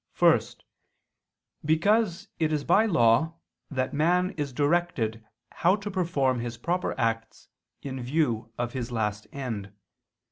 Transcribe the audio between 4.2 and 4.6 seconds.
is